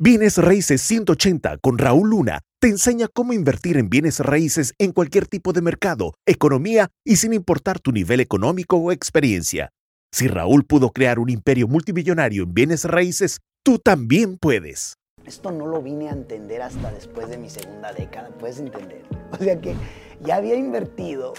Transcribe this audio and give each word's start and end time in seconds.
Bienes 0.00 0.38
Raíces 0.38 0.80
180 0.82 1.58
con 1.58 1.76
Raúl 1.76 2.10
Luna 2.10 2.42
te 2.60 2.68
enseña 2.68 3.08
cómo 3.12 3.32
invertir 3.32 3.76
en 3.76 3.90
bienes 3.90 4.20
raíces 4.20 4.72
en 4.78 4.92
cualquier 4.92 5.26
tipo 5.26 5.52
de 5.52 5.60
mercado, 5.60 6.14
economía 6.24 6.86
y 7.04 7.16
sin 7.16 7.32
importar 7.32 7.80
tu 7.80 7.90
nivel 7.90 8.20
económico 8.20 8.76
o 8.76 8.92
experiencia. 8.92 9.70
Si 10.12 10.28
Raúl 10.28 10.64
pudo 10.64 10.90
crear 10.90 11.18
un 11.18 11.30
imperio 11.30 11.66
multimillonario 11.66 12.44
en 12.44 12.54
bienes 12.54 12.84
raíces, 12.84 13.40
tú 13.64 13.80
también 13.80 14.38
puedes. 14.38 14.94
Esto 15.26 15.50
no 15.50 15.66
lo 15.66 15.82
vine 15.82 16.10
a 16.10 16.12
entender 16.12 16.62
hasta 16.62 16.92
después 16.92 17.28
de 17.28 17.38
mi 17.38 17.50
segunda 17.50 17.92
década, 17.92 18.28
puedes 18.38 18.60
entender. 18.60 19.02
O 19.32 19.42
sea 19.42 19.60
que 19.60 19.74
ya 20.20 20.36
había 20.36 20.54
invertido 20.54 21.34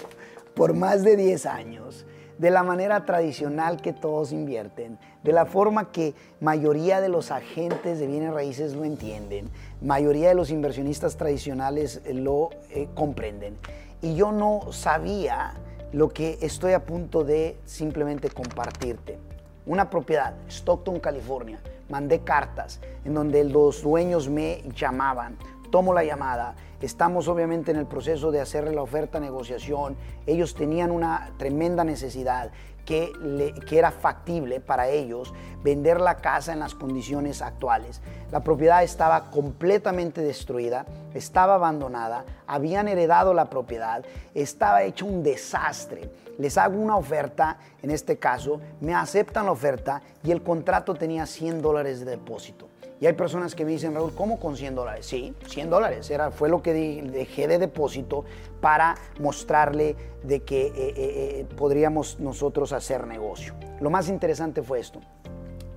por 0.54 0.74
más 0.74 1.02
de 1.02 1.16
10 1.16 1.46
años 1.46 2.04
de 2.40 2.50
la 2.50 2.62
manera 2.62 3.04
tradicional 3.04 3.82
que 3.82 3.92
todos 3.92 4.32
invierten, 4.32 4.98
de 5.22 5.32
la 5.34 5.44
forma 5.44 5.92
que 5.92 6.14
mayoría 6.40 7.02
de 7.02 7.10
los 7.10 7.30
agentes 7.30 7.98
de 7.98 8.06
bienes 8.06 8.32
raíces 8.32 8.72
lo 8.72 8.86
entienden, 8.86 9.50
mayoría 9.82 10.30
de 10.30 10.34
los 10.34 10.48
inversionistas 10.48 11.18
tradicionales 11.18 12.00
lo 12.10 12.48
eh, 12.70 12.88
comprenden. 12.94 13.58
Y 14.00 14.14
yo 14.14 14.32
no 14.32 14.72
sabía 14.72 15.52
lo 15.92 16.08
que 16.08 16.38
estoy 16.40 16.72
a 16.72 16.86
punto 16.86 17.24
de 17.24 17.58
simplemente 17.66 18.30
compartirte. 18.30 19.18
Una 19.66 19.90
propiedad, 19.90 20.32
Stockton, 20.48 20.98
California. 20.98 21.60
Mandé 21.90 22.20
cartas 22.20 22.80
en 23.04 23.12
donde 23.12 23.44
los 23.44 23.82
dueños 23.82 24.30
me 24.30 24.62
llamaban 24.74 25.36
tomo 25.70 25.94
la 25.94 26.04
llamada, 26.04 26.54
estamos 26.80 27.28
obviamente 27.28 27.70
en 27.70 27.76
el 27.76 27.86
proceso 27.86 28.30
de 28.30 28.40
hacerle 28.40 28.74
la 28.74 28.82
oferta, 28.82 29.20
negociación, 29.20 29.96
ellos 30.26 30.54
tenían 30.54 30.90
una 30.90 31.30
tremenda 31.38 31.84
necesidad 31.84 32.50
que, 32.90 33.54
era 33.70 33.92
factible 33.92 34.60
para 34.60 34.88
ellos 34.88 35.32
vender 35.62 36.00
la 36.00 36.16
casa 36.16 36.52
en 36.52 36.58
las 36.58 36.74
condiciones 36.74 37.40
actuales. 37.40 38.00
La 38.32 38.40
propiedad 38.40 38.82
estaba 38.82 39.30
completamente 39.30 40.20
destruida, 40.22 40.86
estaba 41.14 41.54
abandonada, 41.54 42.24
habían 42.46 42.88
heredado 42.88 43.32
la 43.32 43.48
propiedad, 43.48 44.04
estaba 44.34 44.82
hecho 44.82 45.06
un 45.06 45.22
desastre. 45.22 46.10
Les 46.38 46.58
hago 46.58 46.80
una 46.80 46.96
oferta, 46.96 47.58
en 47.82 47.90
este 47.90 48.18
caso, 48.18 48.60
me 48.80 48.94
aceptan 48.94 49.46
la 49.46 49.52
oferta 49.52 50.02
y 50.24 50.32
el 50.32 50.42
contrato 50.42 50.94
tenía 50.94 51.26
100 51.26 51.62
dólares 51.62 52.00
de 52.00 52.12
depósito. 52.12 52.66
Y 53.00 53.06
hay 53.06 53.14
personas 53.14 53.54
que 53.54 53.64
me 53.64 53.70
dicen, 53.70 53.94
Raúl, 53.94 54.14
¿cómo 54.14 54.38
con 54.38 54.58
100 54.58 54.74
dólares? 54.74 55.06
Sí, 55.06 55.34
100 55.46 55.70
dólares. 55.70 56.10
Era, 56.10 56.30
fue 56.30 56.50
lo 56.50 56.62
que 56.62 56.74
dejé 56.74 57.48
de 57.48 57.58
depósito 57.58 58.26
para 58.60 58.94
mostrarle 59.18 59.96
de 60.22 60.40
que 60.40 60.66
eh, 60.66 60.72
eh, 60.76 60.94
eh, 60.96 61.46
podríamos 61.56 62.20
nosotros 62.20 62.74
hacer 62.74 63.06
negocio. 63.06 63.54
Lo 63.80 63.88
más 63.88 64.10
interesante 64.10 64.62
fue 64.62 64.80
esto. 64.80 65.00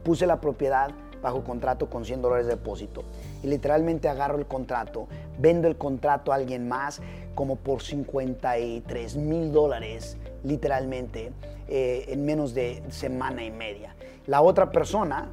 Puse 0.03 0.27
la 0.27 0.41
propiedad 0.41 0.91
bajo 1.21 1.45
contrato 1.45 1.89
con 1.89 2.03
100 2.03 2.21
dólares 2.21 2.45
de 2.45 2.55
depósito 2.55 3.05
y 3.41 3.47
literalmente 3.47 4.09
agarro 4.09 4.37
el 4.37 4.45
contrato, 4.45 5.07
vendo 5.39 5.69
el 5.69 5.77
contrato 5.77 6.33
a 6.33 6.35
alguien 6.35 6.67
más 6.67 7.01
como 7.35 7.55
por 7.55 7.81
53 7.81 9.15
mil 9.15 9.53
dólares 9.53 10.17
literalmente 10.43 11.31
en 11.69 12.25
menos 12.25 12.53
de 12.53 12.83
semana 12.89 13.45
y 13.45 13.51
media. 13.51 13.95
La 14.27 14.41
otra 14.41 14.69
persona 14.73 15.31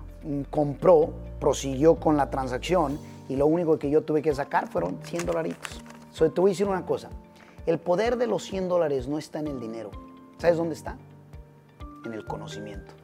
compró, 0.51 1.13
prosiguió 1.39 1.97
con 1.97 2.17
la 2.17 2.31
transacción 2.31 2.99
y 3.29 3.37
lo 3.37 3.47
único 3.47 3.79
que 3.79 3.91
yo 3.91 4.03
tuve 4.03 4.23
que 4.23 4.35
sacar 4.35 4.69
fueron 4.69 4.99
100 5.03 5.27
dolaritos. 5.27 5.81
So, 6.13 6.31
te 6.31 6.41
voy 6.41 6.51
a 6.51 6.53
decir 6.53 6.67
una 6.67 6.85
cosa, 6.85 7.11
el 7.67 7.79
poder 7.79 8.17
de 8.17 8.27
los 8.27 8.43
100 8.45 8.69
dólares 8.69 9.09
no 9.09 9.19
está 9.19 9.39
en 9.39 9.47
el 9.47 9.61
dinero. 9.61 9.91
¿Sabes 10.39 10.57
dónde 10.57 10.75
está? 10.75 10.97
En 12.05 12.13
el 12.13 12.25
conocimiento. 12.25 12.95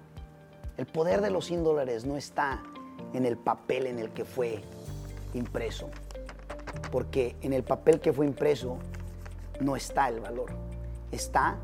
El 0.77 0.87
poder 0.87 1.21
de 1.21 1.31
los 1.31 1.47
100 1.47 1.65
dólares 1.65 2.05
no 2.05 2.17
está 2.17 2.63
en 3.13 3.25
el 3.25 3.37
papel 3.37 3.87
en 3.87 3.99
el 3.99 4.11
que 4.11 4.25
fue 4.25 4.63
impreso. 5.35 5.89
Porque 6.91 7.37
en 7.43 7.53
el 7.53 7.63
papel 7.63 8.01
que 8.01 8.13
fue 8.13 8.27
impreso 8.27 8.79
no 9.61 9.77
está 9.77 10.09
el 10.09 10.21
valor. 10.21 10.51
Está 11.13 11.59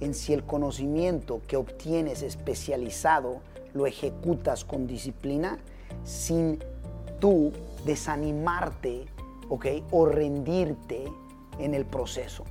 en 0.00 0.14
si 0.14 0.32
el 0.32 0.44
conocimiento 0.44 1.40
que 1.46 1.56
obtienes 1.56 2.22
especializado 2.22 3.40
lo 3.78 3.86
ejecutas 3.86 4.64
con 4.64 4.86
disciplina 4.86 5.58
sin 6.04 6.58
tú 7.18 7.52
desanimarte. 7.86 9.06
O 9.90 10.04
rendirte 10.04 11.10
en 11.58 11.72
el 11.72 11.86
proceso. 11.86 12.44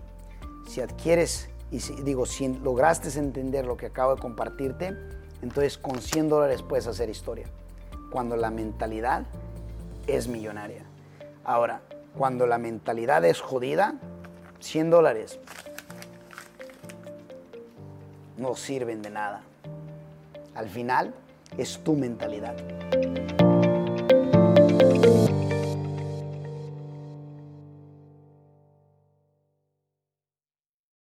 Si 0.67 0.81
adquieres, 0.81 1.47
y 1.69 1.77
digo, 2.01 2.25
si 2.25 2.47
lograste 2.47 3.19
entender 3.19 3.67
lo 3.67 3.77
que 3.77 3.85
acabo 3.85 4.15
de 4.15 4.21
compartirte, 4.21 4.97
entonces 5.43 5.77
con 5.77 6.01
100 6.01 6.27
dólares 6.27 6.63
puedes 6.63 6.87
hacer 6.87 7.11
historia. 7.11 7.45
Cuando 8.11 8.35
la 8.35 8.49
mentalidad 8.49 9.27
es 10.07 10.27
millonaria. 10.27 10.85
Ahora, 11.43 11.81
cuando 12.17 12.47
la 12.47 12.57
mentalidad 12.57 13.23
es 13.25 13.41
jodida, 13.41 13.93
100 14.59 14.89
dólares 14.89 15.39
no 18.37 18.55
sirven 18.55 19.03
de 19.03 19.11
nada. 19.11 19.43
Al 20.57 20.67
final 20.69 21.13
es 21.55 21.77
tu 21.83 21.95
mentalidad. 21.95 22.55